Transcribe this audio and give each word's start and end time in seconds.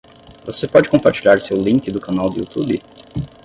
Você 0.47 0.67
pode 0.67 0.89
compartilhar 0.89 1.39
seu 1.43 1.61
link 1.61 1.91
do 1.91 2.01
canal 2.01 2.27
do 2.31 2.39
Youtube? 2.39 2.81